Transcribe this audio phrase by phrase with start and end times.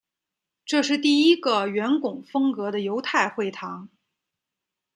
[0.65, 3.87] 这是第一个圆拱风格的犹太会堂。